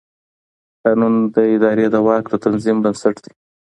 قانون 0.83 1.13
د 1.33 1.37
ادارې 1.55 1.87
د 1.93 1.95
واک 2.05 2.23
د 2.29 2.33
تنظیم 2.45 2.77
بنسټ 2.83 3.15
دی. 3.23 3.33